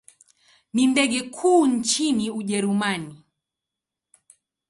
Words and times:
Ni 0.73 0.87
ndege 0.87 1.21
kuu 1.21 1.65
nchini 1.67 2.29
Ujerumani. 2.29 3.23